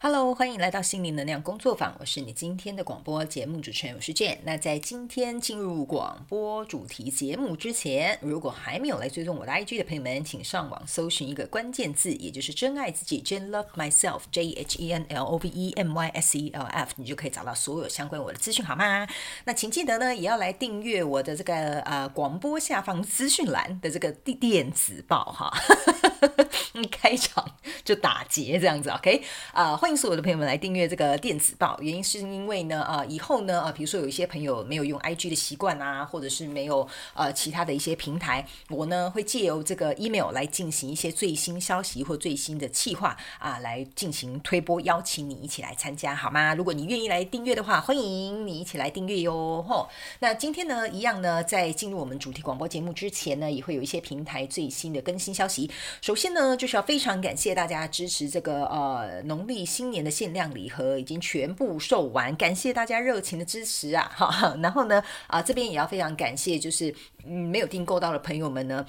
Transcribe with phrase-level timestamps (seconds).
[0.00, 4.38] Hello，欢迎来到心灵能量工作坊，我是你今天的广播节目主持人，我是 Jane。
[4.44, 16.50] 那在今天进入广播主题节目之前，如果还没有来追踪我的 IG 的朋友们，请上网搜寻一个关键字，也就是真爱自己，Jane Love Myself，J H E N L O V E M Y S E
[16.50, 19.04] L F，你就可以找到所有相关我的资讯，好吗？
[19.46, 25.52] 那请记得呢，也要来订阅我的这个呃广播下方资讯栏的这个电电子报哈。
[26.74, 27.44] 一 开场
[27.84, 29.22] 就打结这样子，OK？
[29.52, 31.78] 啊，欢迎所有的朋友们来订阅这个电子报。
[31.80, 46.54] 原因是因为呢，啊，以后呢，啊，比如说有一些朋友没有用 IG 的习惯啊，或者是没有呃其他的一些平台，我呢会借由这个 email 来进行一些最新消息或最新的企划啊，来进行推播，邀请你一起来参加，好吗？
[46.54, 49.62] 如果你愿意来订阅的话，欢迎你一起来订阅哟。
[49.62, 49.88] 吼，
[50.20, 55.70] 那今天呢，一样呢，在进入我们主题广播节目之前呢，也会有一些平台最新的更新消息。
[56.00, 64.10] 首先呢，就是要非常感谢大家支持这个呃农历今年的限量礼盒已经全部售完，感谢大家热情的支持啊！
[64.12, 66.92] 哈，然后呢，啊这边也要非常感谢，就是
[67.24, 68.84] 嗯没有订购到的朋友们呢。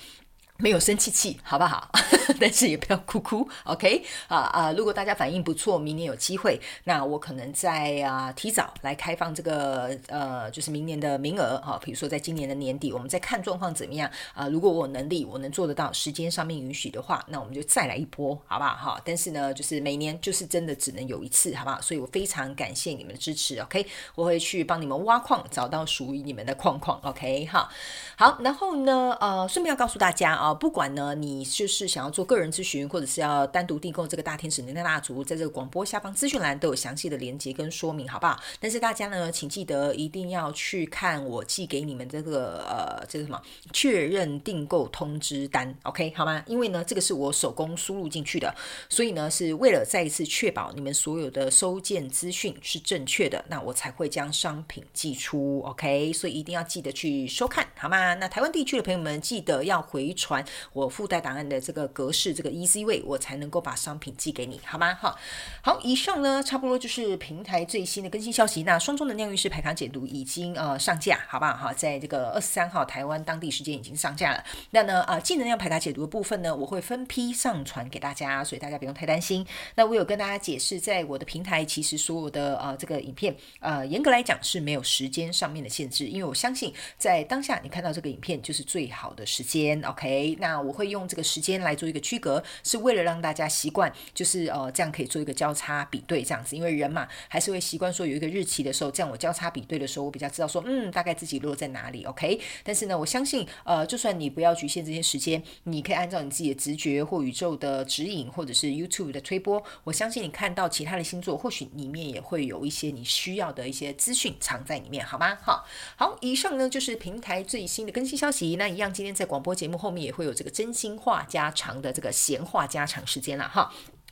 [0.57, 1.91] 没有生气气，好不好？
[2.39, 4.03] 但是也不要哭哭，OK？
[4.27, 4.71] 啊啊！
[4.73, 11.79] 如果大家反应不错，明年有机会，那我可能在啊提早来开放这个呃，就是明年的名额哈。
[11.83, 14.47] 比如说在今年的年底，我们再看状况怎么样啊？
[14.47, 18.75] 如果我有能力，我能做得到，时间上面允许的话，那我们就再来一波，好不好？
[18.75, 19.01] 哈！
[19.03, 21.81] 但是呢，就是每年就是真的只能有一次，好不好？
[21.81, 23.85] 所以我非常感谢你们的支持，OK？
[24.15, 27.45] 我会去帮你们挖矿，找到属于你们的矿矿，OK？
[27.47, 27.69] 哈，
[28.17, 30.53] 好，然后呢，呃，顺便要告诉大家啊。
[30.53, 38.37] 不管呢，你就是想要做做个人咨询，或者是要单独订购这个大天使能量蜡烛，在这个广播下方资讯栏都有详细的连接跟说明，好不好？
[38.59, 46.43] 但是大家呢，请记得一定要去看我寄给你们这个呃，这个什么确认订购通知单，OK 好吗？
[46.45, 48.53] 因为呢，这个是我手工输入进去的，
[48.89, 56.11] 所以呢，是为了再一次确保你们所有的收件资讯是正确的，那我才会将商品寄出，OK？
[56.11, 58.13] 所以一定要记得去收看，好吗？
[58.15, 60.43] 那台湾地区的朋友们记得要回传。
[60.73, 64.93] 我附带档案的这个格式，这个 Easy Way，我才能够把商品寄给你，好吗？
[64.93, 65.15] 哈，
[65.61, 68.63] 好，以上呢差不多就是平台最新的更新消息。
[68.63, 71.53] 那双重能量运势排卡解读已经呃上架，好不好？
[71.55, 74.43] 哈，在这个二十三号台湾当地时间已经上架了。
[74.71, 79.45] 那呢啊，净能量排卡解读的部分呢，我会分批上传给大家，所以大家不用太担心。
[79.75, 90.37] 那我有跟大家解释，在我的平台，其实所有的呃这个影片，呃严格来讲是没有时间上面的限制，因为我相信在当下你看到这个影片就是最好的时间，OK？
[90.39, 102.39] 那我会用这个时间来做一个区隔，是为了让大家习惯，就是呃这样可以做一个交叉比对这样子，因为人嘛还是会习惯说有一个日期的时候，这样我交叉比对的时候，我比较知道说嗯大概自己落在哪里，OK。
[102.63, 115.37] 但是呢，我相信呃就算你不要局限这些时间，你可以按照你自己的直觉或宇宙的指引，或者是 YouTube 的推播，我相信你看到其他的星座，或许里面也会有一些你需要的一些资讯藏在里面，好吗？
[115.41, 115.65] 好，
[115.95, 118.55] 好，以上呢就是平台最新的更新消息。
[118.55, 120.33] 那一样，今天在广播节目后面也会有。
[120.39, 123.71] 这个真心话加长的这个闲话家常时间了哈。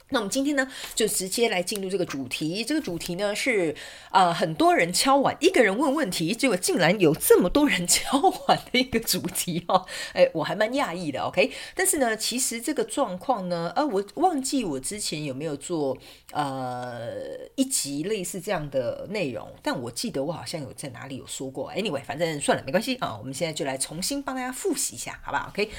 [0.09, 2.63] 那我们今天呢，就直接来进入这个主题。
[2.63, 3.75] 这个主题呢是，
[4.11, 9.85] 呃，很多人敲碗，一个人问问题，结果竟然有这么多人 敲碗的一个主题哦。
[10.13, 11.51] 哎，我还蛮讶异的，OK。
[11.75, 15.97] 但是呢，其实这个状况呢，呃，我忘记我之前有没有做
[16.31, 17.11] 呃
[17.55, 21.69] 一集类似这样的内容，但我记得我好像有在哪里有说过。
[21.73, 23.17] Anyway，反正算了，没关系啊。
[23.17, 25.69] 我们现在就来重新帮大家复习一下，好不好？OK。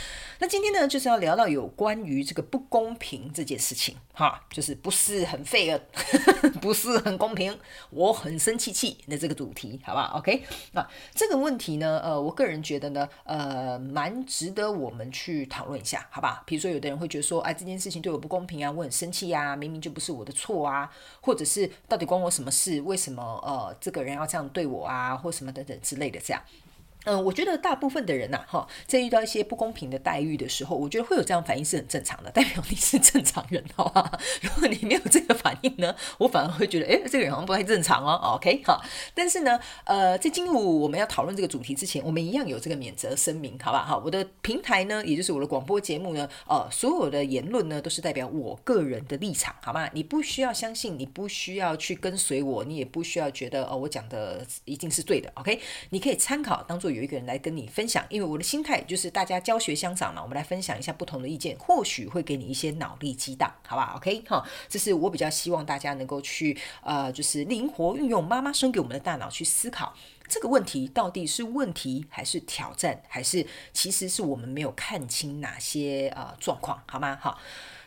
[0.41, 3.97] 那今天呢，就是要聊到有关于这个不公平这件事情。
[4.19, 5.81] 哈，就是不是很 fair，
[6.61, 7.57] 不是很公平，
[7.91, 10.43] 我很生气气的这个主题，好不好？OK，
[10.73, 10.85] 那
[11.15, 16.43] 这个问题呢，呃，我个人觉得呢，呃，蛮值得我们去讨论一下，好吧？
[16.45, 20.91] 比如说，有的人会觉得说，哎，这件事情对我不公平啊，我很生气啊，明明就不是我的错啊，
[21.21, 22.81] 或者是到底关我什么事？
[22.81, 26.43] 为什么呃，这个人要这样对我啊，或什么等等之类的这样。
[27.09, 34.13] 嗯，我觉得大部分的人呐，哈，在遇到一些不公平的待遇的时候，我觉得会有这样反应是很正常的，代表你是正常人，好吧？
[34.43, 38.35] 如果你没有这个反应呢，我反而会觉得，哎，这个人好像不太正常哦。
[38.37, 38.85] OK，好。
[39.15, 43.87] 但是呢，呃，在进入我们要讨论这个主题之前，我们一样有这个免责声明，好吧？
[43.87, 49.89] 哈，我的平台呢，也就是我的广播节目呢，呃，所有的言论呢，都是代表我个人的立场，好吗？
[49.95, 55.33] 你不需要相信，你不需要去跟随我，你也不需要觉得，哦，我讲的一定是对的。
[55.35, 55.59] OK，
[55.91, 69.95] 你可以参考，当做有一个人来跟你分享，因为我的心态就是大家教学相长嘛，我们来分享一下不同的意见，或许会给你一些脑力激荡，好吧？OK 哈，这是我比较希望大家能够去呃，就是灵活运用妈妈生给我们的大脑去思考
[70.27, 77.17] 这个问题到底是问题还是挑战，还是其实是我们没有看清哪些呃状况，好吗？
[77.21, 77.39] 好。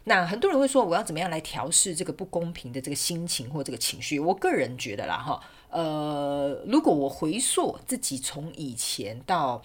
[0.06, 4.19] 那很多人会说，我要怎么样来调试这个不公平的这个心情或这个情绪？
[4.19, 5.40] 我个人觉得啦，哈，
[5.72, 9.62] 呃，如果我回溯自己从以前到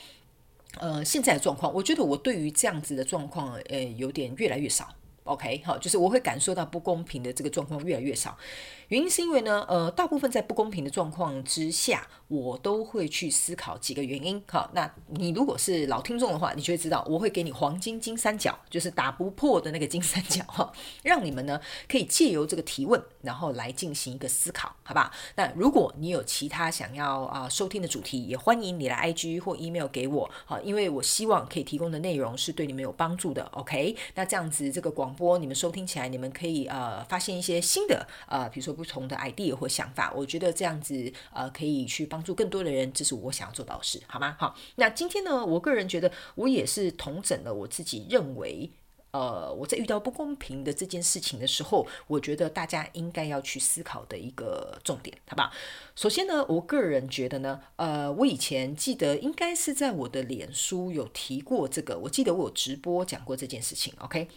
[0.79, 4.88] 呃现在的状况，我觉得我对于这样子的状况，呃，有点越来越少。
[5.25, 8.38] OK，好，就是我会感受到不公平的这个状况越来越少。
[8.88, 14.40] 原因是因为呢，呃，大部分在不公平的状况之下，我都会去思考几个原因。
[14.48, 20.72] 好，那你如果是老听众的话，你就会知道，我会给你黄金金三角，就是打不破的那个金三角哈，
[21.02, 25.10] 让你们呢可以借由这个提问，然后来进行一个思考，好吧？
[25.34, 33.42] 那如果你有其他想要啊收听的主题，也欢迎你来 IG 或 email 给我，好，因为我希望可以提供的内容是对你们有帮助的。
[33.46, 38.75] OK，那这样子这个广播你们收听起来，你们可以呃发现一些新的呃，比如说。
[38.76, 44.37] 不同的 idea 或想法，我觉得这样子呃可以去帮助更多的人，这是我想要做到的事，好吗？
[44.38, 48.70] 好，那今天呢，我个人觉得我也是同整了我自己认为，
[49.12, 55.50] 呃，我在遇到不公平的这件事情的时候，我觉得大家应该要去思考的一个重点，好不好？
[55.94, 64.29] 首先呢，我个人觉得呢，呃，我以前记得应该是在我的脸书有提过这个，我记得我有直播讲过这件事情，OK。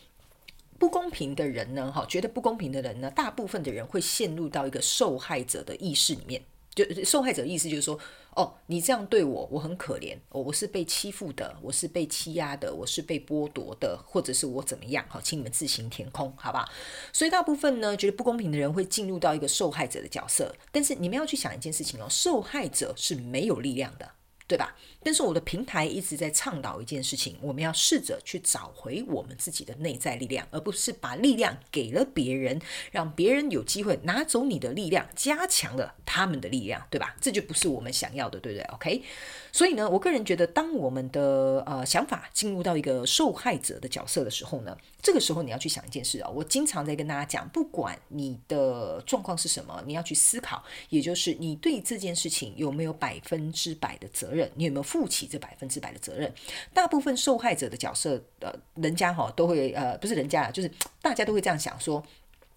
[0.80, 6.42] 不公平的人呢，哈，觉得不公平的人呢，大部分的人会陷入到一个受害者的意识里面。
[6.74, 8.00] 就受害者意思就是说，
[8.36, 15.04] 哦，你这样对我，我很可怜，我我是被欺负的，我是被欺压的，我是被剥夺的，或者是我怎么样？
[15.10, 16.70] 好，请你们自行填空，好吧？
[17.12, 20.56] 所以大部分呢，觉得不公平的人会进入到一个受害者的角色。
[20.72, 24.10] 但是你们要去想一件事情哦，受害者是没有力量的。
[24.50, 24.76] 对吧？
[25.04, 32.60] 但是我的平台一直在倡导一件事情，我们要试着去找回我们自己的内在力量，而不是把力量给了别人，
[32.92, 37.16] 让别人有机会拿走你的力量，加强了他们的力量，对吧？
[37.22, 39.04] 这就不是我们想要的，对不对？OK。
[39.52, 46.30] 所以呢，我个人觉得，当我们的呃想法进入到一个受害者的角色的时候呢，这个时候你要去想一件事啊。
[46.30, 54.39] 我经常在跟大家讲，不管你的状况是什么，你要去思考，也就是你对这件事情有没有百分之百的责任。
[54.56, 56.32] 你有没有负起这百分之百的责任？
[56.74, 60.72] 大部分受害者的角色，呃，人家哈都会，呃，不是人家，就是
[61.02, 62.04] 大家都会这样想说，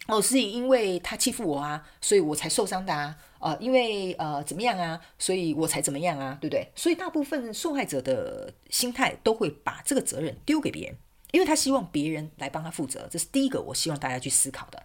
[0.07, 6.69] 哦，是因为他欺负我啊，所以我才受伤的啊，呃，因为呃怎么样啊，所以我才怎么样啊，对不对？
[6.75, 10.97] 所以大部分受害者的心态都会把这个责任丢给别人，
[11.31, 13.09] 因为他希望别人来帮他负责。
[13.11, 14.83] 这是第一个，我希望大家去思考的。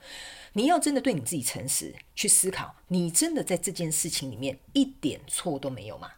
[0.53, 6.09] 你要真的对你自己诚实，去思考，你真的在这件事情里面一点错都没有吗？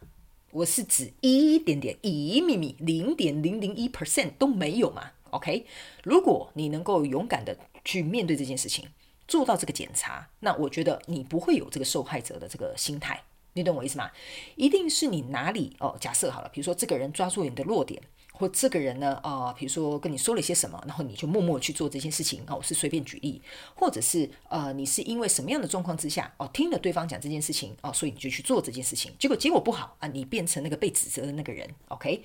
[0.52, 5.64] 我是指一点点一米米零点零零一 percent 都没有嘛？OK，
[6.02, 8.88] 如果你能够勇敢的去面对这件事情，
[9.28, 14.10] 做到这个检查，那我觉得你不会有这个受害者的这个心态，你懂我意思吗？
[14.56, 15.96] 一定是你哪里哦？
[16.00, 18.02] 假设好了，比如说这个人抓住你的弱点。
[18.40, 23.42] 或这个人呢，啊，比如说跟你说了些什么，然后你就默默去做这件事情，哦，我是随便举例，
[23.74, 32.24] 或者是呃，你是因为什么样的状况之下，哦，听了对方讲这件事情，哦，所以你就去做这件事情，结果结果不好啊，你变成那个被指责的那个人，OK？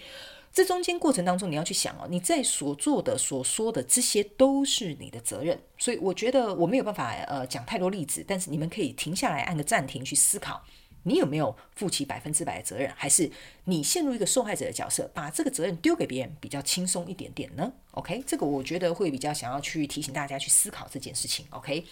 [0.53, 10.63] 这中间过程当中，你要去想哦，你在所做的、所说的这些都是你的责任，所以我觉得我没有办法呃讲太多例子，但是你们可以停下来按个暂停去思考。
[11.07, 13.29] 你有没有负起百分之百的责任，还是
[13.65, 21.45] 你陷入一个受害者的角色，把这个责任丢给别人比较轻松一点点呢？OK，这个我觉得会比较想要去提醒大家去思考这件事情。
[21.51, 21.85] OK，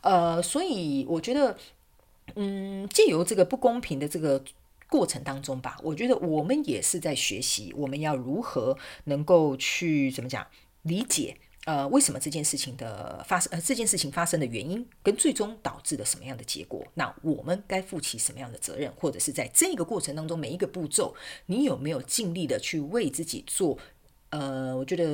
[0.00, 1.56] 呃，所以我觉得，
[2.36, 4.42] 嗯，借由这个不公平的这个
[4.88, 10.46] 过程当中吧，我觉得我们也是在学习，我们要如何能够去怎么讲
[10.82, 11.36] 理解。
[11.64, 13.50] 呃，为什么这件事情的发生？
[13.52, 16.86] 呃，这件事情发生的原因跟最终导致了什么样的结果？
[16.92, 18.92] 那我们该负起什么样的责任？
[18.92, 21.14] 或者是在这个过程当中，每一个步骤，
[21.46, 23.78] 你有没有尽力的去为自己做？
[24.28, 25.06] 呃，我觉得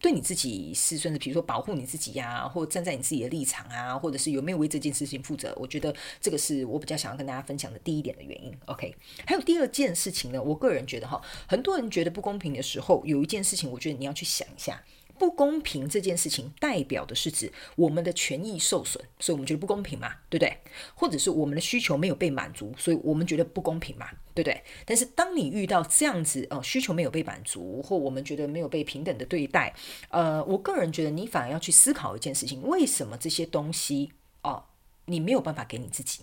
[0.00, 5.56] 对你自己是算是，比如说保护你自己呀，或站在你自己的立场啊，或者是有没有为这件事情负责？
[5.58, 8.52] 我觉得这个是我比较想要跟大家分享的第一点的原因。
[8.66, 8.94] OK，
[9.24, 14.82] 还有第二件事情呢，我个人觉得哈，很多人觉得不公平的时候，有一件事情，我觉得你要去想一下。
[15.18, 20.58] 不公平这件事情代表的是指我们的权益受损，所以我们觉得不公平嘛，对不对？
[20.94, 24.62] 或者是我们的需求没有被满足，所以我们觉得不公平嘛，对不对？
[24.84, 29.74] 但是当你遇到这样子哦，需求没有被满足，或我们觉得没有被平等的对待，
[30.08, 34.64] 呃，我个人觉得你反而要去思考一件事情：为什么这些东西哦，
[35.06, 36.22] 你没有办法给你自己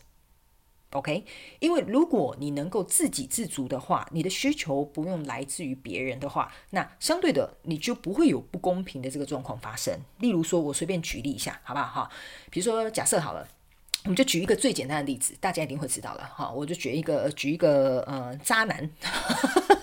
[0.92, 1.24] ？OK，
[1.60, 9.98] 因为如果你能够自给自足的话，你的需求不用来自于别人的话，那相对的你就不会有不公平的这个状况发生。
[10.20, 12.10] 例如说，我随便举例一下，好不好哈？
[12.50, 13.48] 比如说，假设好了，
[14.04, 16.52] 我们就举一个最简单的例子，大家一定会知道了哈。
[16.52, 18.90] 我就举一个举一个呃渣男。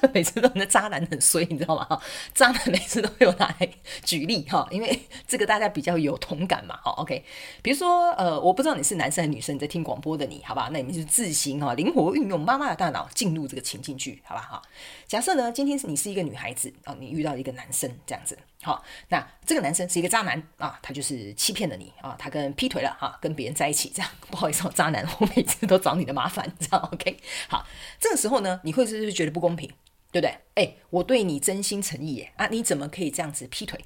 [0.14, 1.84] 每次都那渣男很衰， 你知道吗？
[1.84, 2.00] 哈，
[2.34, 3.54] 渣男每次都有来
[4.02, 6.76] 举例 哈，因为这个大家比较有同感嘛。
[6.82, 7.24] 哈，OK，
[7.62, 10.68] 比如说呃，我不知道你是男生还是女生，你在听广播的你，好吧？
[10.72, 14.40] 那你就自行哈，灵活运用妈妈的大脑进入这个情境剧，好吧？
[14.42, 14.62] 哈，
[15.06, 27.16] 假设呢，今天是你是一个女孩子啊，你遇到一个男生这样子，好，那这个男生是一个渣男啊，他就是欺骗了你啊，他跟劈腿了哈，跟别人在一起这样，不好意思，渣男，我每次都找你的麻烦，你知道？OK，
[27.48, 27.66] 好，
[28.00, 29.70] 这个时候呢，你会是觉得不公平？
[30.10, 30.38] 对不对？
[30.54, 32.46] 哎，我对你真心诚意耶啊！
[32.48, 33.78] 你怎么可以这样子劈腿？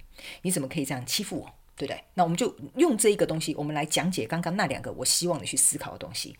[0.43, 1.51] 你怎么可以这样欺负我？
[1.75, 2.05] 对不对？
[2.15, 6.37] 那我们就用这一个东西，我们来讲解刚刚那两个我希望你去思考的东西。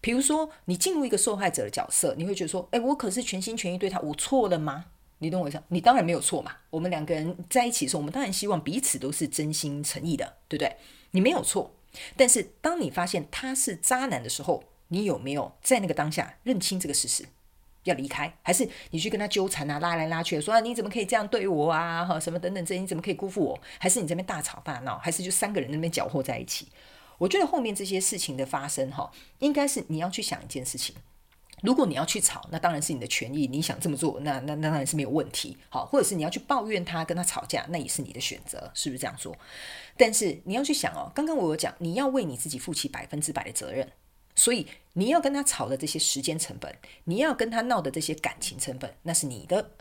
[0.00, 4.86] 比如说，你进入一个受害者的角色，你会觉得说，哎，我可是全心全意对他，我错了吗？
[5.18, 5.62] 你懂我意思？
[5.68, 6.52] 你当然没有错嘛。
[6.70, 10.76] 我们两个人在一起的时候，我们当然希望彼此都是真心诚意的，对不对？
[11.10, 11.74] 你没有错。
[12.16, 17.26] 但是当你发现他是渣男的时候，你有没有在那个当下认清这个事实？
[17.86, 22.04] 要离开，还是你去跟他纠缠啊，拉来拉去，说啊你怎么可以这样对我啊？
[22.04, 23.60] 哈，什么等等这，你怎么可以辜负我？
[23.78, 24.98] 还是你这边大吵大闹？
[24.98, 26.68] 还是就三个人那边搅和在一起？
[27.18, 30.94] 我觉得后面这些事情的发生，哈，应该是你要去想一件事情。
[31.62, 35.56] 如果你要去吵，那当然是你的权益，你想这么做，那那那当然是没有问题。
[35.70, 39.34] 好，或者是你要去抱怨他，跟他吵架，那也是你的选择，是不是这样说？
[39.96, 43.90] 但是你要去想哦，刚刚我有讲，你要为你自己负起百分之百的责任。
[44.36, 46.72] 所以你要跟他吵的这些时间成本，
[47.04, 49.72] 你要跟他闹的这些感情成本，那是你的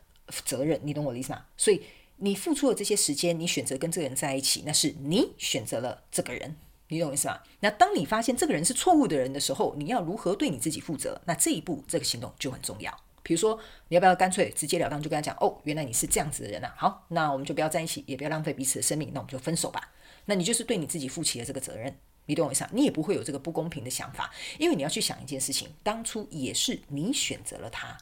[0.43, 1.45] 责任，你懂我的意思吗？
[1.55, 1.83] 所以
[2.17, 6.55] 你付出了这些时间，你选择跟这个人在一起，那是你选择了这个人，
[6.87, 7.39] 你懂我意思吗？
[7.59, 11.21] 那当你发现这个人是错误的人的时候，你要如何对你自己负责？
[11.25, 12.97] 那这一步这个行动就很重要。
[13.21, 13.59] 比如说，
[13.89, 19.91] 你要不要干脆直截了当就跟他讲，哦，原来你是这样子的人啊，好，那我们就不要在一起，也不要浪费彼此的生命，那我们就分手吧。
[20.25, 21.97] 那你就是对你自己负起了这个责任。
[22.27, 22.67] 你懂我意思？
[22.71, 27.97] 你也不会有这个不公平的想法，因为你要去想一件事情，当初也是你选择了他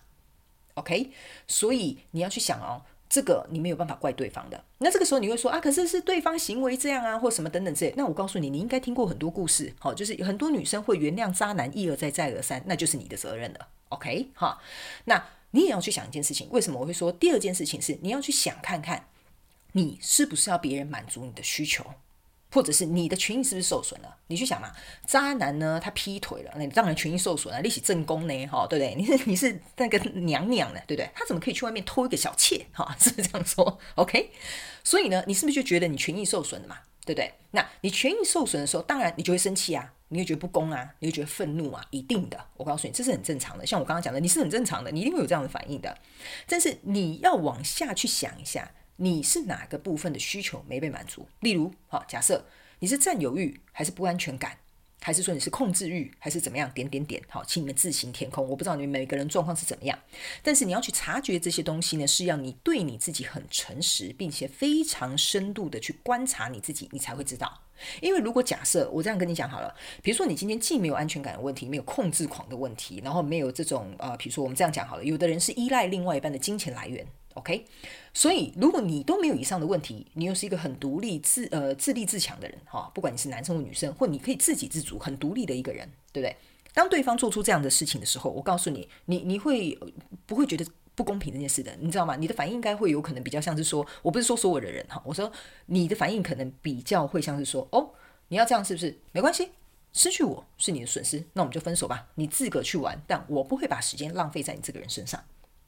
[0.76, 1.12] ，OK？
[1.48, 4.64] 所以你要去想哦，这个你没有办法怪对方的。
[4.80, 7.94] 那这个时候你会说啊，可是是对方行为这样啊，或什么等等之类。
[7.98, 14.30] 那我告诉你，你应该听过很多故事，好，就是很多女生会原谅渣男一而再再而三，那就是你的责任了，OK？
[14.34, 14.60] 哈，
[15.06, 19.08] 那你也要去想一件事情，为什么我会说第二件事情是你要去想看看，
[19.74, 21.86] 你是不是要别人满足你的需求？
[22.54, 24.16] 或者是你的权益是不是受损了？
[24.28, 24.72] 你去想嘛，
[25.08, 28.94] 渣男呢，他劈腿了，那你当然权益受损了，立起正宫呢，哈，对不对？
[28.96, 31.10] 你是你是那个娘娘呢，对不对？
[31.16, 32.68] 他怎么可以去外面偷一个小妾？
[32.72, 34.30] 哈， 是不是这样说？OK？
[34.84, 36.78] 所以呢，你是不是就觉得你权益受损了嘛？
[37.06, 37.34] 对不对？
[37.52, 42.40] 那你权益受损的时候，当然你就会生气啊，你会觉得不公啊，你会觉得愤怒啊，一定的。
[42.56, 43.66] 我告诉你，这是很正常的。
[43.66, 45.98] 像我刚刚讲的，你是很正常的，你一定会有这样的反应的。
[46.48, 48.72] 但是你要往下去想一下。
[49.04, 51.28] 你是哪个部分的需求没被满足？
[51.42, 52.46] 例如，好，假设
[52.80, 54.58] 你是占有欲，还是不安全感，
[55.02, 56.72] 还是说你是控制欲，还是怎么样？
[56.72, 58.48] 点点点，好，请你们自行填空。
[58.48, 60.00] 我不知道你们每个人状况是怎么样，
[60.42, 67.60] 但是你要去察觉这些东西呢，是要你对你自己很诚实，并且非常深度的去观察你自己，你才会知道。
[68.00, 77.06] 因为如果假设我这样跟你讲好了，比如说你今天既没有安全感的问题，没有控制狂的问题，然后没有这种呃，比如说我们这样讲好了，有的人是依赖另外一半的金钱来源。
[77.36, 77.66] OK，
[78.14, 86.36] 所以如果你都没有以上的问题，你又是一个很独立、自呃自立自强的人哈，不管你是男生或女生，或你可以自给自足、很独立的一个人，对不对？
[86.74, 89.78] 当对方做出这样的事情的时候，我告诉你，你你会
[90.26, 91.72] 不会觉得不公平这件事的？
[91.80, 92.16] 你知道吗？
[92.16, 95.32] 你的反应应该会有可能比较像是说，我不是说所有的人哈，我说
[95.68, 97.92] 你的反应可能比较会像是说，哦，
[98.30, 98.98] 你要这样是不是？
[99.12, 99.50] 没关系，
[99.92, 105.24] 失去我是你的损失，那我们就分手吧，你自个去玩，但我不会把时间浪费在你这个人身上。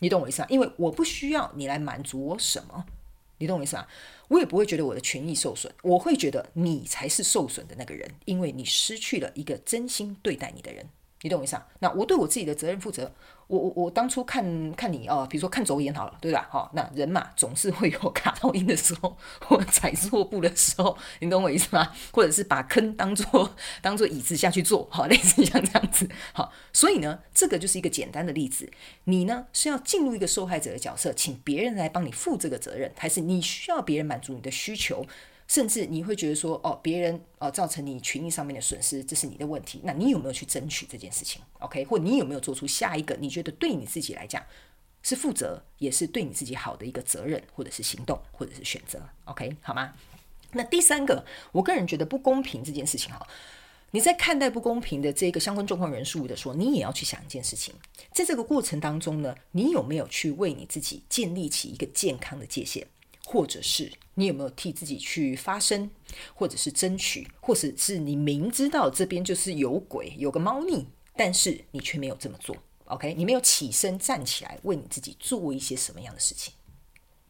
[0.06, 0.46] 你懂我意思啊？
[0.52, 2.86] 因为我不需要你来满足我什么，
[3.40, 3.88] 你懂我意思啊？
[4.28, 10.88] 我也不会觉得我的权益受损，我会觉得你才是受损的那个人，因为你失去了一个真心对待你的人。
[11.24, 11.68] 你懂我意思啊？
[11.80, 13.12] 那我对我自己的责任负责。
[13.48, 16.48] 我我我当初看看你哦，比如说看走眼好了，对吧？
[16.50, 21.92] 哈，那人嘛总是会有卡到音的时候，或踩错步的时候，你懂我意思吗？
[22.12, 26.10] 或者是把坑当做当做椅子下去坐，好，类似像这样子。
[26.34, 28.72] 好，所以呢，这个就是一个简单的例子。
[29.04, 35.06] 你呢是要进入一个受害者的角色，请别人来帮你负这个责任，还是你需要别人满足你的需求？
[35.48, 39.80] 甚至你会觉得说，哦，别人哦造成你权益上面的损失，这是你的问题。
[39.84, 44.44] 那你有没有去争取这件事情？OK，或你有没有做出下一个你觉得对你自己来讲
[45.04, 49.94] 是负责，也是对你自己好的一个责任，或者是行动，或者是选择？OK，好吗？
[50.54, 53.28] 那第三个，我个人觉得不公平这件事情哈，
[53.92, 57.75] 你在看待不公平的这个相关状况人数的时候，你也要去想一件事情，
[58.12, 62.88] 在这个过程当中呢，你有没有去为你自己建立起一个健康的界限？
[63.25, 65.90] 或者是你有没有替自己去发声，
[66.34, 72.58] 或者是争取，或者是你明知道这边就是有鬼，有个猫腻，但是你却没有这么做。
[72.86, 76.54] OK，你没有起身站起来为你自己做一些什么样的事情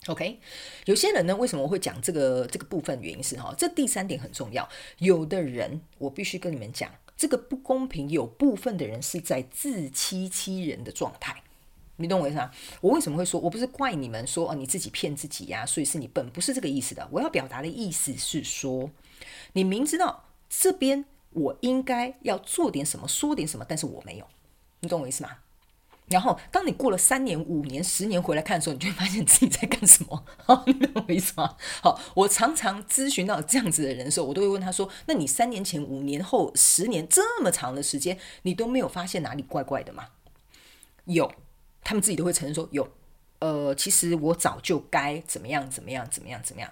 [0.08, 0.39] ？OK，
[0.86, 3.01] 有些人呢，为什么会讲这个这个部分？
[3.01, 4.68] 原因是哈，这第三点很重要。
[5.00, 11.42] 有的人，我必须跟你们讲，这个不公平，有部分的人是在自欺欺人的状态。
[11.97, 12.51] 你懂我意思吗？
[12.81, 17.07] 我为什么会说，我不是怪你们说哦，你自己骗自己呀，所以是你笨，不是这个意思的。
[17.11, 18.91] 我要表达的意思是说，
[19.53, 24.27] 你明知道这边我应该要做点什么，说点什么，但是我没有，
[24.81, 25.29] 你懂我意思吗？
[26.07, 30.25] 然后当你过了三年、五年、十年回来看的时候，你就会发现自己在干什么，
[30.67, 31.55] 你懂我意思吗？
[31.81, 40.09] 好，我常常咨询到这样子的人的时候，我都会问他说：“那你三年前、五年后、十年这么长的时间，你都没有发现哪里怪怪的吗？”
[41.05, 41.31] 有。
[41.86, 42.86] 他们自己都会承认说有，
[43.39, 46.70] 呃，其实我早就该怎么样怎么样怎么样怎么样，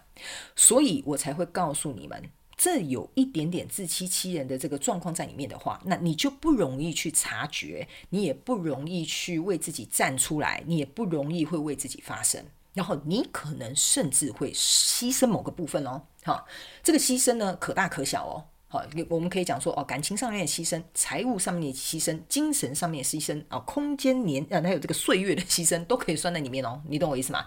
[0.55, 12.43] 所以我才会告诉你们，这有一点点自欺欺人的这个状况在里面的话，那你就不容易去察觉，你也不容易去为自己站出来，你也不容易会为自己发声，
[12.73, 16.47] 然后你可能甚至会牺牲某个部分哦，好，
[16.81, 18.45] 这个牺牲呢可大可小哦。
[18.73, 26.81] 好，我们可以讲说哦，感情上面的牺牲，财务上面的牺牲，精神上面的牺牲啊，空间年啊，还有这个岁月的牺牲，都可以算在里面哦。
[26.89, 27.45] 你懂我意思吗？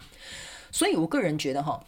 [0.70, 1.84] 所以我个人觉得哈，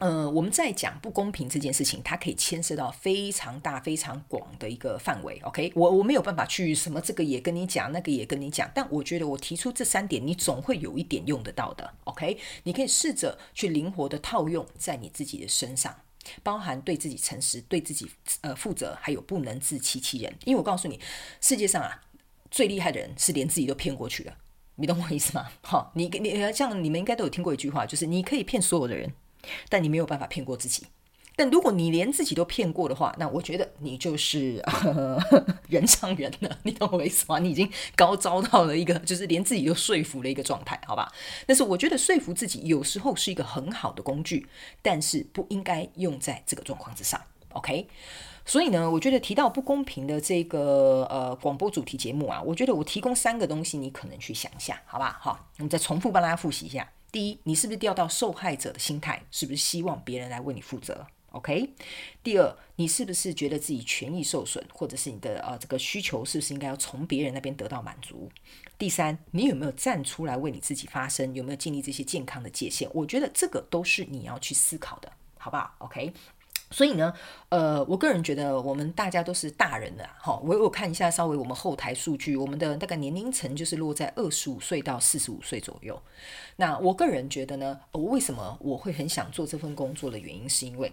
[0.00, 5.40] 呃，我们在讲不公平这件事情，它可以牵涉到非常大、非常广的一个范围。
[5.44, 11.90] OK，我我没有办法去什么这个也跟你讲，那个也跟你讲，但我觉得我提出这三点，你总会有一点用得到的。
[12.04, 15.96] OK，你可以试着去灵活的套用在你自己的身上。
[16.42, 20.34] 包含对自己诚实、对自己呃负责，还有不能自欺欺人。
[20.44, 21.00] 因为我告诉你，
[21.40, 22.02] 世界上啊
[22.50, 24.36] 最厉害的人是连自己都骗过去了。
[24.76, 25.48] 你懂我意思吗？
[25.62, 29.12] 好，你你像你们应该都有听过一句话，就是你可以骗所有的人，
[29.68, 30.86] 但你没有办法骗过自己。
[31.36, 34.62] 但如果你连自己都骗过的话，那我觉得你就是
[35.68, 37.38] 人上人了，你懂我意思吗？
[37.38, 41.12] 你已经高招到了一个，就是连自己都说服了一个状态，好吧？
[41.46, 44.46] 但是我觉得说服自己有时候是一个很好的工具，
[44.80, 47.20] 但是不应该用在这个状况之上。
[47.50, 47.88] OK？
[48.46, 55.18] 所以呢，我觉得提到不公平的这个呃广播主题节目啊，我觉得我提供三个东西，你可能去想一下，好吧？
[55.20, 56.86] 好，我们再重复帮大家复习一下。
[57.10, 59.22] 第一，你是不是掉到受害者的心态？
[59.30, 61.68] 是不是希望别人来为你负责？OK，
[62.22, 68.30] 第二，你是不是觉得自己权益受损，或者是你的呃这个需求是不是应该要从别人那边得到满足？
[68.78, 71.34] 第三，你有没有站出来为你自己发声？
[71.34, 72.88] 有没有建立这些健康的界限？
[72.94, 76.12] 我觉得这个都是你要去思考的，好不好？OK。
[76.70, 77.12] 所以呢，
[77.50, 80.40] 呃，我个人觉得我们大家都是大人了，哈。
[80.42, 86.00] 我我看一下稍微我们后台数据，我们的大概年龄层就是落在二十五岁到四十五岁左右。
[86.56, 90.92] 那我个人觉得呢，我为什么我会很想做这份工作的原因，是因为。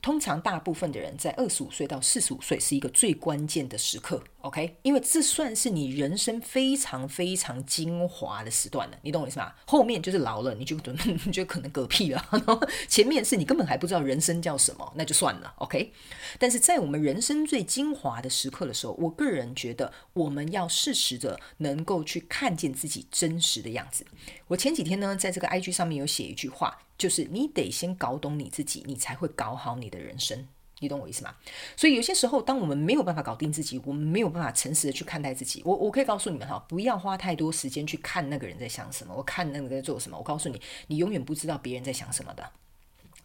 [0.00, 4.76] 通常大部分的人在二十五岁到四十五岁是一个最关键的时刻，OK？
[4.82, 9.52] 因为这算是你人生非常非常精华的时段了，你懂我意思吗？
[9.66, 10.76] 后面就是老了，你就
[11.24, 12.24] 你就可能嗝屁了，
[12.88, 15.92] 前面是你根本还不知道人生叫什么，那就算了，OK？
[16.38, 24.06] 但是在我们人生最精华的时刻的时候，我个人觉得我们要适时的能够去看见自己真实的样子。
[24.46, 26.78] 我前几天呢，在这个 IG 上面有写一句话。
[26.98, 30.48] 就是你得先搞懂你自己，你才会搞好你的人生。
[30.80, 31.34] 你懂我意思吗？
[31.76, 35.60] 所以有些时候，当我们没有办法搞定自己，我们没有办法诚实的去看待自己。
[35.64, 40.16] 我我可以告诉你们哈，不要花太多时间去看那个人在想什么，我看那个在做什么。
[40.16, 42.50] 我告诉你，你永远不知道别人在想什么的，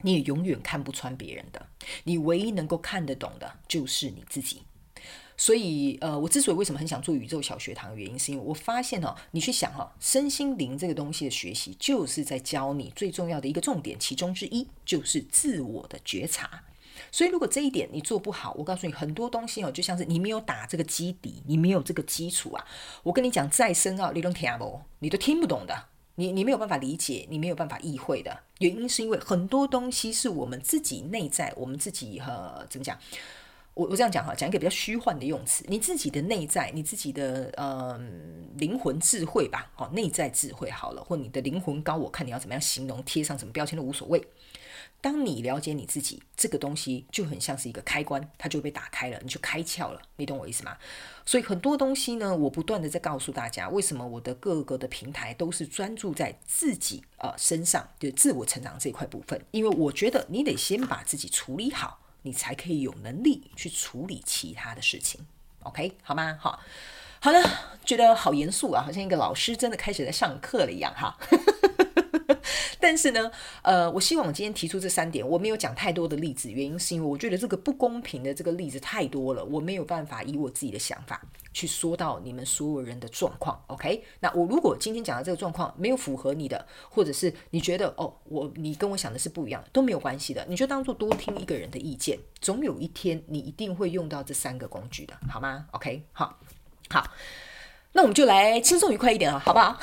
[0.02, 1.68] 你也永远看不穿别人的。
[2.06, 4.64] 你唯一能够看得懂的就是你自己。
[5.36, 16.64] 所以，呃，我之所以为什么很想做宇宙小学堂的原因，是因为我发现哈，你去想哈，身心灵这个东西的学习，就是在教你最重要的一个重点，其中之一就是自我的觉察。
[17.14, 22.66] 所以，如果这一点你做不好，我告诉你，很多东西哦，就像是你没有打这个基底，你没有这个基础啊。
[23.04, 25.76] 我跟你讲，再深奥，你都听不，懂的，
[26.16, 32.98] 你你没有办法理解，你没有办法意会的原因，是因为很多东西是我们自己内在，我们自己和怎么讲？
[33.76, 38.00] 我我这样讲哈，讲一个比较虚幻的用词，你自己的内在，你自己的呃
[38.58, 44.20] 灵魂智慧吧，好，内在智慧好了，或你的灵魂高，我看你要怎么样形容，贴上什么标签都无所谓。
[45.04, 50.78] 当你了解你自己，这个东西就很像是一个开关，它就被打开了，你就开窍了，你懂我意思吗？
[51.26, 62.00] 所以很多东西呢，我不断的在告诉大家，为什么我的各个的平台都是专注在自己呃身上，就自我成长这一块部分，因为我觉得你得先把自己处理好。
[62.26, 65.20] 你才可以有能力去处理其他的事情
[65.64, 66.38] ，OK，好吗？
[66.40, 66.58] 好，
[67.20, 67.38] 好了，
[67.84, 71.18] 觉得好严肃啊，好像一个老师真的开始在上课了一样哈。
[72.80, 81.22] 但是呢，呃，我希望我今天提出这三点，我没有讲太多的例子，原因是因为我觉得这个不公平的这个例子太多了，我没有办法以我自己的想法
[81.54, 83.62] 去说到你们所有人的状况。
[83.68, 96.38] OK，那我如果今天讲的这个状况没有符合你的，或者是你觉得哦，我你跟我想的是不一样，都没有关系的，你就当做多听一个人的意见，总有一天你一定会用到这三个工具的，好吗？OK，好，
[96.90, 97.06] 好，
[97.94, 99.80] 那我们就来轻松愉快一点啊，好不好？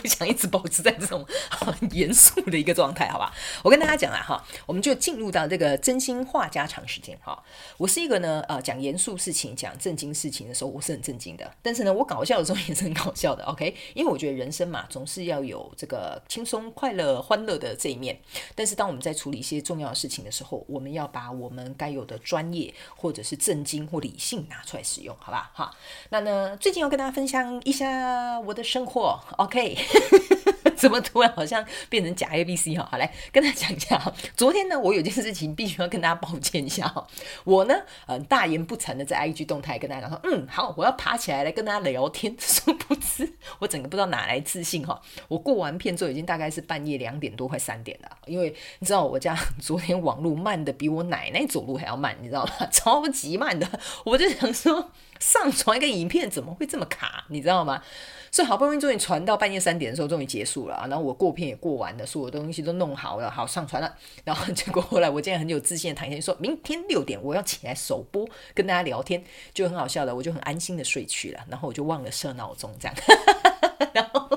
[0.00, 3.32] 不想一直保持在这种 很严肃的一个状态，好吧？
[3.62, 7.42] 我跟大家讲啊，哈，我们就进入到这个真心话家常时间哈。
[7.76, 11.50] 我是一个呢，呃，讲严肃事情、讲正经事情的时候，我是很正经的。
[11.62, 13.74] 但是呢，我搞笑的时候也是很搞笑的，OK？
[13.94, 18.18] 因为我觉得人生嘛，总是要有这个轻松、快乐、欢乐的这一面。
[18.54, 25.50] 但是当我们在处理一些重要的事情的时候，我们要把我们该有的专业或者是正经或理性拿出来使用，好吧？
[25.54, 25.70] 哈，
[26.08, 29.76] 那呢，最近要跟大家分享一下我的生活，OK？
[30.76, 32.88] 怎么突然好像变成假 A B C 哈？
[32.90, 34.00] 好来跟大家讲一下。
[34.34, 37.06] 昨天呢，我有件事情必须要跟大家抱歉一下哈。
[37.44, 37.74] 我呢，
[38.06, 42.34] 嗯，大言不惭的在 I G 动态跟大家讲说，嗯，好，我要爬起来来跟大家聊天。
[42.38, 44.98] 殊不知，我整个不知道哪来自信哈。
[45.28, 48.16] 我过完片之后，已经大概是半夜两点多，快三点了。
[48.24, 52.66] 因为你知道，我家昨天网络慢的比我奶奶走路还要慢，你知道吗？
[52.72, 53.68] 超级慢的。
[54.06, 57.26] 我就想说，上传一个影片怎么会这么卡？
[57.28, 57.82] 你知道吗？
[58.32, 60.86] 所以好不容易终于传到半夜三点的时候，终于结束了啊！
[60.86, 63.92] 然后我过片也过完了，所有东西都弄好了，好上传了。
[64.24, 71.40] 然后结果后来我竟然很有自信的躺下，说明天六点我要起来首播跟大家聊天，就很好笑的，我就很安心的睡去了。
[71.48, 72.96] 然后我就忘了设闹钟，这样。
[73.92, 74.28] 然后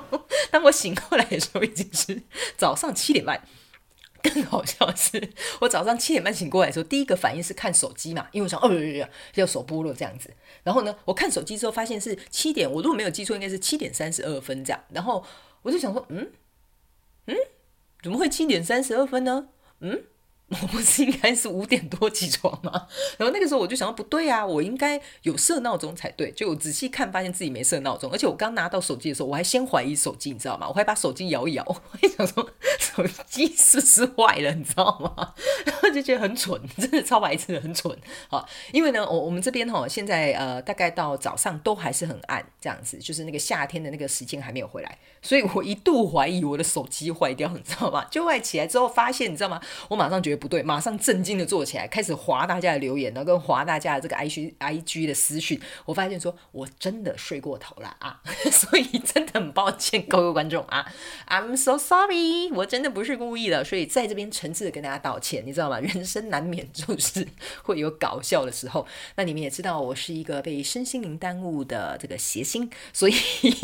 [0.50, 2.24] 当我醒过来的时候，已经是
[2.58, 3.42] 早上七点半。
[4.24, 8.72] 更好笑的是，我早上七点半醒过来的时候，第一个反应是看手机嘛，因为我想，哦，
[9.36, 10.34] 要手播了这样子。
[10.64, 14.84] 然后呢，我看手机之后发现是七点，我如果没有记错，应该是七点三十二分这样。
[14.94, 15.24] 然后
[15.62, 16.32] 我就想说，嗯
[17.28, 17.36] 嗯，
[18.02, 19.50] 怎么会七点三十二分呢？
[19.82, 20.04] 嗯。
[20.62, 22.88] 我不是应该是五点多起床吗？
[23.18, 26.32] 然后那个时候我就想到不对啊，我应该有设闹钟才对。
[26.32, 30.68] 就我仔细看，发现自己没设闹钟，而且我刚拿到手机的时候，我还先怀疑手机，你知道吗？
[30.70, 35.34] 我还把手机摇一摇， 我还想说手机是不是坏了，你知道吗？
[35.66, 37.98] 然后就觉得很蠢，真的超白痴，很蠢
[38.30, 38.46] 啊！
[38.72, 48.06] 因为呢，我我们这边哈，现在呃，大概到早上都还是很暗，这样子，就是那个夏天的那个时间还没有回来，所以我一度怀疑我的手机坏掉，你知道吗？
[48.12, 49.60] 就后来起来之后发现，你知道吗？
[49.90, 50.43] 我马上觉得。
[50.44, 55.58] 不对，马上震惊的坐起来，开始划大家的留言，然后跟划大家的这个 I G I G 的私讯。
[55.86, 58.20] 我发现说，我真的睡过头了啊，
[58.52, 60.86] 所以真的很抱歉各位观众啊
[61.30, 65.80] ，I'm so sorry，我真的不是故意的，所以在这边诚挚的跟大家道歉，你知道吗？
[65.82, 67.26] 人生难免就是
[67.64, 73.14] 会有搞笑的时候，那你们也知道我是一个被身心灵耽误的这个谐星，所以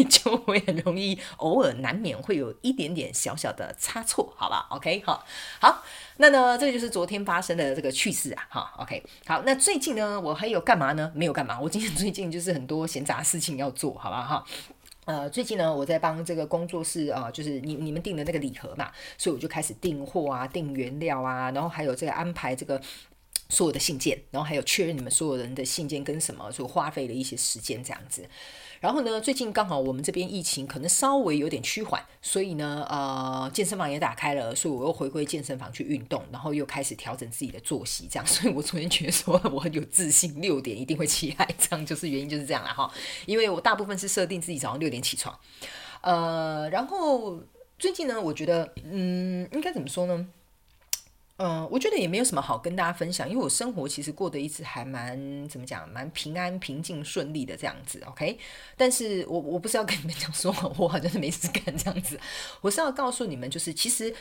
[0.05, 5.25] 就会很容易偶尔难免会有一点点小小的差错，好吧？OK，好，
[5.59, 5.83] 好。
[6.21, 11.11] 那呢，这就是昨天发生的这个趣事啊，哈，OK，好，那最近呢，我还有干嘛呢？
[11.15, 14.43] 没有干嘛，我今天 最近就是很多闲杂事情要做，好吧，哈，
[15.05, 22.79] 呃，最近呢，我在帮这个工作室啊，就是你你们订的那个礼盒嘛，所以我就开始订货啊，订原料啊，然后还有这个安排这个
[23.49, 28.23] 所有的信件，然后还有确认你们所有人的信件跟什么，就花费了一些时间这样子。
[28.79, 38.25] 然后呢，最近刚好我们这边疫情可能稍微有点趋缓，所以呢，呃，健身房也打开了，所以我又回归健身房去运动，然后又开始调整自己的作息，这样。
[38.27, 42.89] 所以我昨天觉得说我很有自信，六点一定会起来，这样就是原因就是这样了哈。
[43.25, 45.37] 因为我大部分是设定自己早上六点起床，
[46.01, 47.41] 呃，然后
[47.77, 50.27] 最近呢，我觉得，嗯，应该怎么说呢？
[51.41, 58.37] 嗯，我觉得也没有什么好跟大家分享，因为我生活其实过得一直还蛮怎么讲，蛮平安、平静、顺利的这样子，OK。
[58.75, 62.19] 但是我我不是要跟你们讲说我好像是没事干这样子，
[62.59, 64.13] 我是要告诉你们，就是其实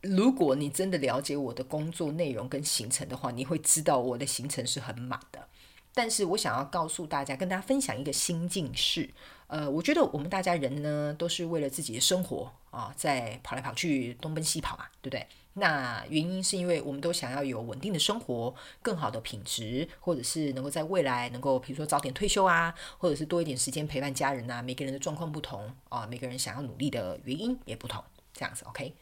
[0.00, 5.46] 如果你真的了解我的工作内容跟行程的话，你会知道我的行程是很满的。
[5.94, 9.08] 但是我想要告诉大家，跟大家分享一个心境是，
[9.46, 15.24] 呃，我觉得我们大家人呢，都是为了自己的生活啊，在跑来跑去、东奔西跑嘛，对不对？
[15.56, 24.60] 那原因是因为我们都想要有稳定的生活、更好的品质，或者是能够在未来能够，比如说早点退休啊，或者是多一点时间陪伴家人啊。
[24.60, 28.92] 每个人的状况不同啊，每个人想要努力的原因也不同，这样子 OK。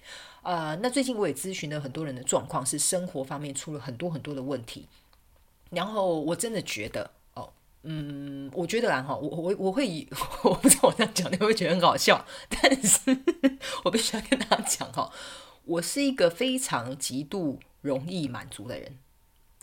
[0.43, 4.87] 呃，那最近我也咨询了很多人的状况，是生活方面出了很多很多的问题。
[5.71, 7.51] 然后我真的觉得，哦，
[7.83, 10.07] 嗯，我觉得啊，哈，我我我会以，
[10.45, 13.01] 我不知道我这样讲你会不会觉得很好笑，但是
[13.85, 15.11] 我必须要跟大家讲哈。
[15.65, 18.99] 我是一个非常极度容易满足的人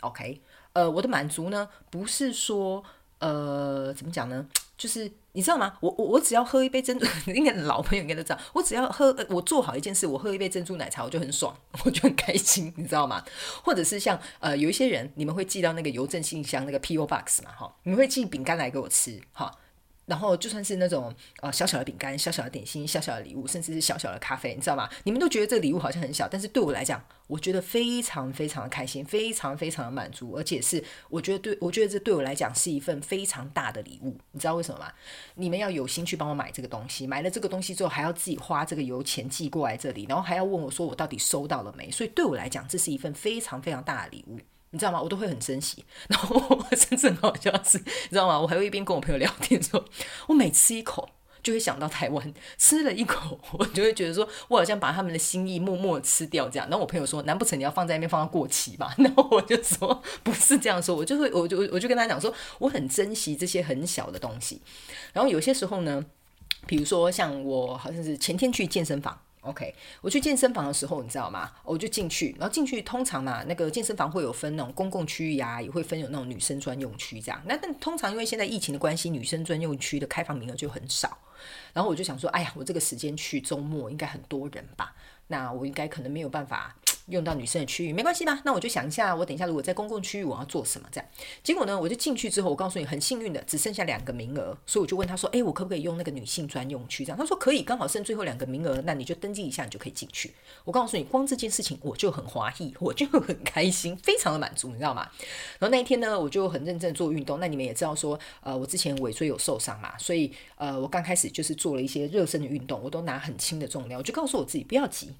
[0.01, 0.41] ，OK，
[0.73, 2.83] 呃，我的满足呢，不是说
[3.19, 4.47] 呃，怎么讲呢？
[4.77, 5.77] 就是你知道吗？
[5.81, 13.21] 我我我只要喝一杯珍珠， 应该老朋友应该都知道，我只要喝，我做好一件事，我喝一杯珍珠奶茶，我就很爽， 我就很开心，你知道吗？
[13.61, 17.05] 或者是像呃，有一些人，你们会寄到那个邮政信箱那个 P.O.
[17.05, 19.53] Box 嘛，哈，你们会寄饼干来给我吃，哈。
[20.09, 24.89] 然后就算是那种呃小小的饼干、小小的点心、小小的礼物，甚至是小小的咖啡，你知道吗？
[25.03, 34.17] 你们都觉得这个礼物好像很小，但是对我来讲，我觉得非常非常的开心，非常非常的满足，而且是我觉得对我觉得这对我来讲是一份非常大的礼物。
[34.31, 34.91] 你知道为什么吗？
[35.35, 41.91] 你们要有心去帮我买这个东西，买了这个东西之后还要自己花这个油钱寄过来这里，然后还要问我说我到底收到了没？
[41.91, 44.39] 所以对我来讲，这是一份非常非常大的礼物。
[44.71, 45.01] 你知道吗？
[45.01, 45.83] 我都会很珍惜。
[46.07, 48.39] 然后我真正好笑是，你知道吗？
[48.39, 49.83] 我还会一边跟我朋友聊天，说
[50.27, 51.09] 我每吃一口
[51.41, 56.67] 就会想到台湾，吃了一口我就会觉得说我好像把他们的心意默默吃掉这样。
[56.69, 58.93] 然后我朋友说，难不成你要放在那边放到过期吧？
[58.99, 64.61] 然后我就说不是这样说，我就会我就我就跟他讲说，我很珍惜这些很小的东西。
[65.13, 66.05] 然后有些时候呢，
[66.67, 69.19] 比如说像我好像是前天去健身房。
[69.41, 71.49] OK，我去健身房的时候，你知道吗？
[71.63, 77.41] 我就进去，然后进去通常嘛，那个健身房会有分那种公共区域啊，也会分有那种女生专用区这样。
[77.45, 81.17] 那但通常因为现在疫情的关系，女生专用区的开放名额就很少。
[81.71, 84.93] 然后我就想说，哎呀，我这个时间去周末应该很多人吧？
[85.27, 86.75] 那我应该可能没有办法。
[87.09, 88.41] 用到女生的区域没关系吧？
[88.45, 90.87] 那我就想一下，我等一下如果在公共区域我要做什么？
[90.91, 91.09] 这样，
[91.43, 100.31] 结果呢，我就进去之后，我告诉你，很幸运的只剩下两个名额，所以我就问他说：“诶，我可不可以用那个女性专用区？”这样，他说可以，刚好剩最后两个名额，那你就登记一下，你就可以进去。
[100.63, 105.09] 我告诉你，光这件事情我就很华裔，我就很开心，非常的满足，你知道吗？
[105.59, 107.39] 然后那一天呢，我就很认真做运动。
[107.39, 115.13] 那你们也知道说，呃，我之前尾椎有受伤嘛，所以呃，我刚开始就是做了一些热身的运动，我都拿很轻的重量，我就告诉我自己不要急，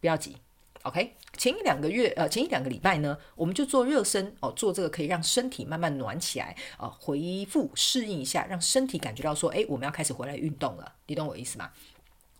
[0.00, 0.36] 不要急。
[0.84, 11.70] OK，前一两个月，呃，前一两个礼拜呢，我们就做热身哦，做这个可以让身体慢慢暖起来，呃，回复适应一下，让身体感觉到说，哎，我们要开始回来运动了，你懂我意思吗？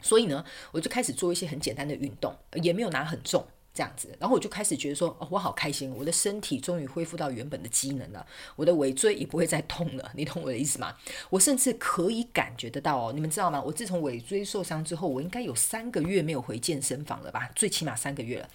[0.03, 3.47] 所以呢，我就开始做一些很简单的运动，也没有拿很重。
[3.75, 10.97] 这样子，然后我就开始觉得说，哦，我好开心，我的身体终于恢复到原本的机能了，我的尾椎也不会再痛了， 你懂我的意思吗？
[11.29, 13.61] 我甚至可以感觉得到哦，你们知道吗？
[13.61, 17.51] 我自从尾椎受伤之后，我应该有三个月没有回健身房了吧？
[17.57, 18.49] 最起码三个月了。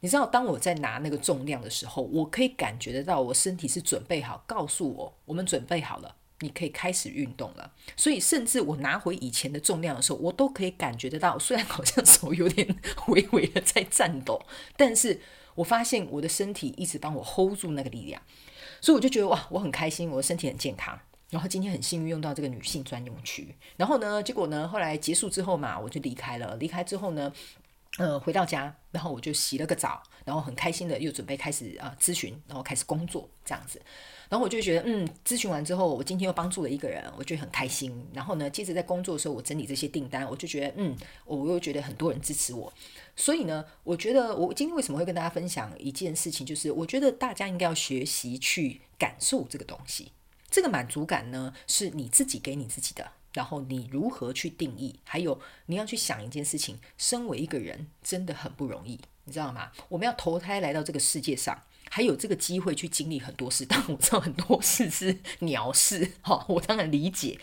[0.00, 6.14] 你知道，当我在拿那个重量的时候，我可以感觉得到，我身体是准备好，告诉我，我们准备好了。
[6.40, 12.76] 你可以开始运动了，所以甚至我拿回以前的重量的时候，我都可以感觉得到，虽然好像手有点
[13.08, 14.40] 微微的在颤抖，
[14.76, 15.20] 但是
[15.54, 18.22] 我发现我的身体一直帮我 hold 住那个力量，
[18.80, 20.98] 所以我就觉得哇，我很开心，我的身体很健康。
[21.30, 26.56] 然后今天很幸运用到这个女性专用区，然后呢，结果呢，后来结束之后嘛，我就离开了。
[26.56, 27.30] 离开之后呢，
[27.98, 33.78] 呃，回到家，然后我就洗了个澡，然后很开心的又准备开始啊咨询，然后开始工作这样子。
[34.28, 38.06] 然后我就觉得，嗯，咨询完之后，我今天又帮助了一个人，我觉得很开心。
[38.12, 42.72] 然后呢，接着在工作的时候，我整理这些订单，我就觉得，嗯，我又觉得很多人支持我。
[43.16, 50.12] 所以呢，我觉得我今天为什么会跟大家分享一件事情，就是我觉得大家应该要学习去感受这个东西。
[50.50, 53.12] 这个满足感呢，是你自己给你自己的。
[53.34, 54.98] 然后你如何去定义？
[55.04, 59.70] 还有你要去想一件事情，身为一个人真的很不容易，你知道吗？
[59.88, 61.62] 我们要投胎来到这个世界上。
[61.98, 67.40] 还有这个机会去经历很多事，但我知道很多事是鸟事，哈，我当然理解。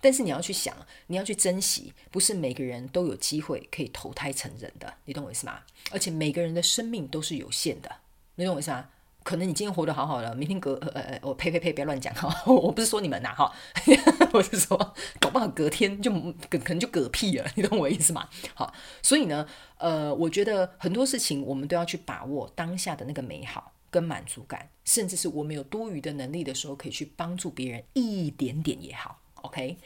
[0.00, 0.74] 但是你要去想，
[1.06, 5.60] 你要去珍惜，不是每个人都有机会可以投胎成人的，你懂我意思吗？
[5.92, 7.98] 而且每个人的生命都是有限的，
[8.34, 8.88] 你懂我意思吗？
[9.22, 13.54] 可能你今天活得好好的，明天隔呃呃，我呸呸呸，不要乱讲哈，我不是说你们呐哈，
[14.34, 14.76] 我是说
[15.20, 16.10] 搞不好隔天就
[16.48, 18.28] 可能就嗝屁了，你懂我意思吗？
[18.56, 19.46] 好，所以呢，
[19.78, 23.70] 呃，我觉得很多事情我们都要去把握当下的那个美好。
[23.92, 29.76] 跟满足感，甚至是我们有多余的能力的时候，可以去帮助别人一点点也好，OK？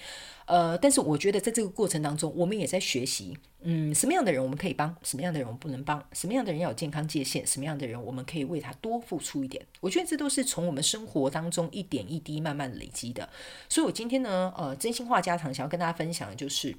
[0.47, 9.67] 呃，但是我觉得在这个过程当中，我们也在学习，嗯，什么样的人我们可以帮，什么样的人我们不能帮，什么样的人要有健康界限，什么样的人我们可以为他多付出一点。
[9.81, 13.29] 我觉得这都是从我们生活当中一点一滴慢慢累积的。
[13.69, 16.77] 所以我今天呢，呃，真心话家常想要跟大家分享的就是，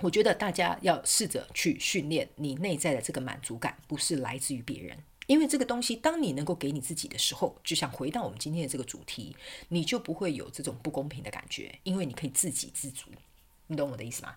[0.00, 4.96] 我觉得大家要试着去训练你内在的这个满足感，不是来自于别人。
[5.32, 9.34] 因为这个东西，当你能够给你自己的时候，就想回到我们今天的这个主题，
[9.68, 13.08] 你就不会有这种不公平的感觉，因为你可以自给自足，
[13.68, 14.34] 你懂我的意思吗？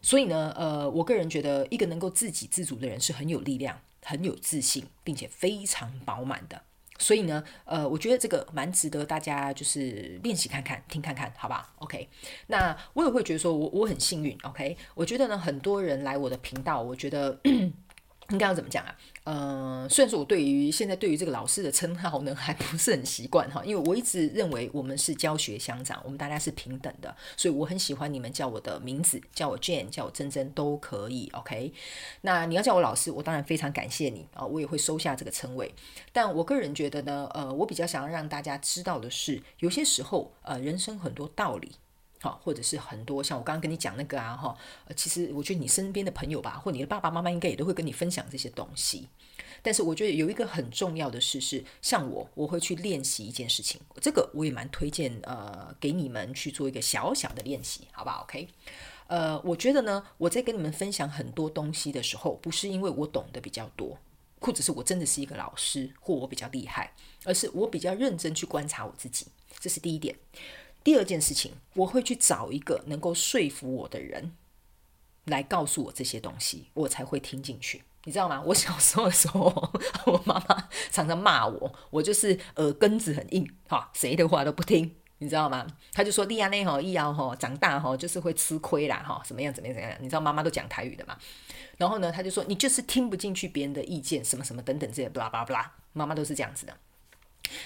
[0.00, 6.62] 所以呢，呃，我个人觉得，一个能够自给自足的人是很有力量、很有自信，并且非常饱满的。
[6.98, 12.08] 所以呢，呃，我觉得这个蛮值得大家就是练习看看、听看看，好吧？OK，
[12.46, 17.38] 那我也会觉得说我我很幸运，OK，我觉得呢，很多人来我的频道，我觉得。
[18.30, 18.96] 应该要怎么讲啊？
[19.30, 31.72] 呃，虽然说我对于现在对于这个老师的称号呢还不是很习惯哈，因为我一直认为我们是教学相长，我们大家是平等的，所以我很喜欢你们叫我的名字，叫我 Jane，叫我珍珍都可以，OK？
[32.22, 35.72] 那你要叫我老师，我当然非常感谢你啊，我也会收下这个称谓。
[36.10, 41.70] 但我个人觉得呢，呃，我比较想要让大家知道的是，有些时候呃，人生很多道理。
[42.22, 44.54] 好，或者是很多像我刚刚跟你讲那个啊，哈，
[44.94, 49.08] 其实我觉得你身边的朋友吧，或你的爸爸妈妈应该也都会跟你分享这些东西。
[49.62, 58.48] 但是我觉得有一个很重要的事是，像我，我会去练习一件事情，这个我也蛮推荐呃给你们去做一个小小的练习，好不好？OK，
[59.06, 63.98] 呃，我觉得呢，我在跟你们分享很多东西的时候，不是因为我懂得比较多，
[64.40, 66.94] 或者是我真的是一个老师，或我比较厉害，
[67.24, 69.26] 而是我比较认真去观察我自己，
[69.58, 70.16] 这是第一点。
[70.82, 74.34] 第二件事情，我会去找一个能够说服我的人，
[75.26, 77.82] 来告诉我这些东西，我才会听进去。
[78.04, 78.42] 你知道吗？
[78.46, 79.44] 我小时候的时候，
[80.06, 85.66] 我妈妈常常骂我，我就是耳根子很硬，哈，谁的话都不听，你知道吗？
[85.92, 89.98] 她就说利亚内哈，伊瑶哈，长大吼就是会吃亏啦，哈，怎么样怎么样怎么样？
[90.00, 91.16] 你知道妈妈都讲台语的嘛？
[91.76, 96.74] 然后呢，她就说你就是听不进去别人的意见，什么什么等等这些，巴拉巴拉，妈妈都是这样子的。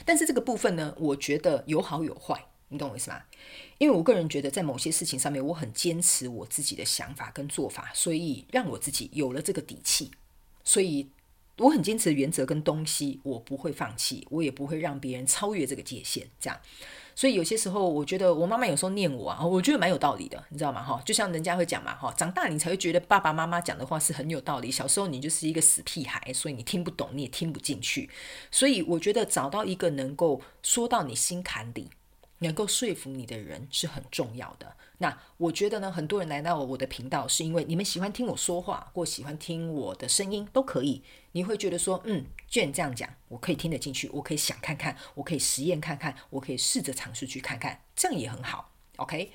[0.04, 2.46] 但是这个部分呢，我觉得有好有坏。
[2.68, 3.20] 你懂我意思吗？
[3.78, 10.10] 因为我个人觉得，在某些事情上面，我很坚持我自己的想法跟做法，所以让我自己有了这个底气。
[10.64, 11.08] 所以
[11.58, 16.26] 我很坚持原则跟东西，我不会放弃，我也不会让别人超越这个界限。
[16.40, 16.58] 这样，
[17.14, 20.82] 所以有些时候，我觉得我妈妈有时候念我啊，我觉得蛮有道理的，你知道吗？
[20.82, 24.68] 哈，就像人家会讲嘛，哈，长大你才会觉得爸爸妈妈讲的话是很有道理。
[24.70, 28.10] 小时候你就是一个死屁孩，所以你听不懂，你也听不进去。
[28.50, 31.90] 所以我觉得找到一个能够说到你心坎里。
[32.44, 34.76] 能够说服你的人是很重要的。
[34.98, 41.02] 那我觉得呢，很多人来到我的频道，是因为你们喜欢听我说话，或喜欢听我的声音，都可以。
[41.32, 48.70] 你会觉得说，嗯，既然这样讲，我可以听得进去，我可以想看看，我可以实验看看，我可以试着尝试去看看，这样也很好。
[48.96, 49.32] OK。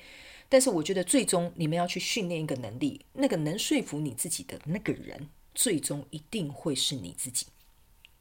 [0.48, 7.46] 但是我觉得最终你们要去训练一个能力，那个能说服你自己的那个人，最终一定会是你自己。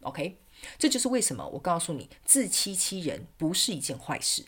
[0.01, 0.37] OK。
[0.77, 4.43] 这就是为什么我告诉你，自欺欺人不是一件坏事。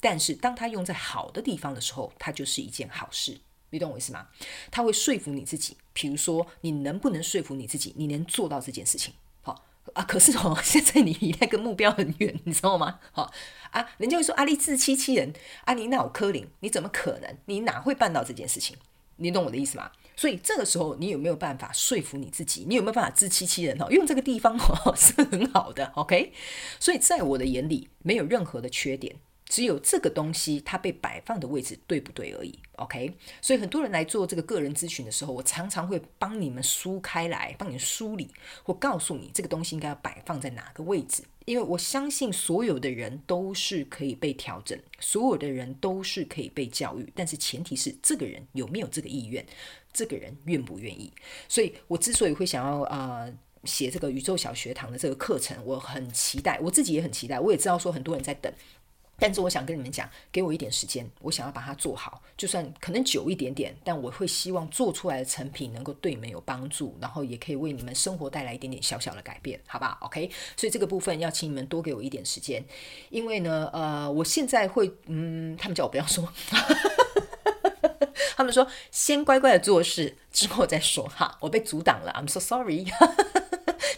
[0.00, 3.38] 但是当它用在好的地方的时候，它就是一件好事。
[3.70, 4.28] 你懂我意思吗？
[4.70, 5.76] 它会说服你自己。
[5.92, 9.14] 比如说，你能不能说服你自己，你能做到这件事情？
[9.42, 13.00] 好啊，可是哦， 现在你离那个目标很远，你知道吗？
[13.12, 13.32] 好
[13.72, 15.32] 啊，人家会说阿力自欺欺人，
[15.64, 17.36] 阿力脑科灵，你怎么可能？
[17.46, 18.76] 你哪会办到这件事情？
[19.16, 19.90] 你懂我的意思吗？
[20.14, 22.64] 所以这个时候，你有没有办法说服你自己？
[22.68, 23.76] 你有没有办法自欺欺人？
[23.82, 25.86] 哦，用这个地方哦 是很好的。
[25.96, 26.32] OK，
[26.78, 29.16] 所以在我的眼里，没有任何的缺点。
[29.48, 33.12] 只有这个东西它被摆放的位置对不对而已，OK？
[33.40, 38.28] 所以很多人来做这个个人咨询的时候，我常常会帮你们梳开来，帮你梳理，
[38.64, 41.22] 或告诉你这个东西应该要摆放在哪个位置。
[41.44, 49.46] 因为我相信所有的人都是可以被调整，所有的人都是可以被教育，但是前提是这个人有没有这个意愿，
[49.92, 51.12] 这个人愿不愿意。
[51.48, 53.32] 所以我之所以会想要啊
[53.62, 58.52] 写这个宇宙小学堂的这个课程，我很期待，我自己也很期待，我也知道说很多人在等。
[59.18, 72.62] 但是我想跟你们讲，给我一点时间，我想要把它做好，就算可能久一点点，但我会希望做出来的成品能够对你们有帮助，然后也可以为你们生活带来一点点小小的改变，好不好？OK，所以这个部分要请你们多给我一点时间，
[73.08, 76.28] 因为呢，呃，我现在会，嗯，他们叫我不要说，
[78.36, 82.86] 他们说先乖乖的做事，之后再说哈，我被阻挡了，I'm so sorry。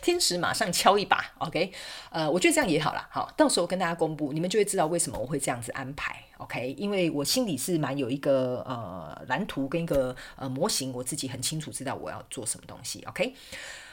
[0.08, 1.70] 天使马上敲一把，OK，
[2.08, 13.34] 呃，我觉得这样也好了，好，到时候跟大家公布，你们就会知道为什么我会这样子安排，OK，因为我心里是蛮有一个呃蓝图跟一个呃模型，我自己很清楚知道我要做什么东西，OK，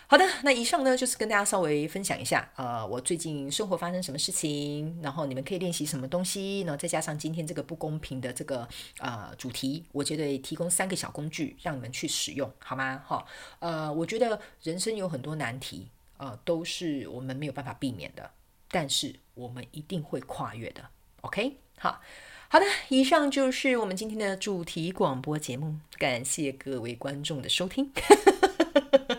[0.07, 8.65] 好的，那以上呢就是跟大家稍微分享一下，呃，我最近生活发生什么事情，然后你们可以练习什么东西，然后再加上今天这个不公平的这个
[8.99, 13.03] 呃主题，我觉得提供三个小工具让你们去使用，好吗？
[13.05, 13.25] 哈，
[13.59, 15.89] 呃，我觉得人生有很多难题。
[16.17, 18.31] 呃，都是我们没有办法避免的，
[18.69, 20.89] 但是我们一定会跨越的。
[21.21, 22.01] OK，好
[22.47, 27.91] 好的，以上就是我们今天的主题广播节目，感谢各位观众的收听。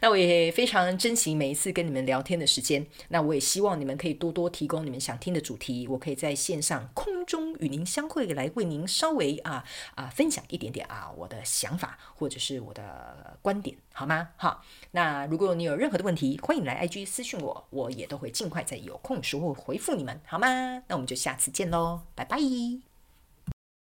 [0.00, 2.86] 那我也非常珍惜每一次跟你们聊天的时间。
[3.08, 14.28] 那我也希望你们可以多多提供你们想听的主题，我可以在线上空中与您相会，来为您稍微啊啊分享一点点啊我的想法或者是我的观点，好吗？
[14.36, 20.82] 好，那如果你有任何的问题，欢迎来 IG 私信我，我也都会尽快在有空时候回复你们，好吗？
[20.88, 22.85] 那我们就下次见喽，拜拜。